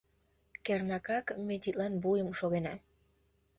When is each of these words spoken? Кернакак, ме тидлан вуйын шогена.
Кернакак, 0.65 1.25
ме 1.47 1.55
тидлан 1.63 1.93
вуйын 2.03 2.29
шогена. 2.39 2.73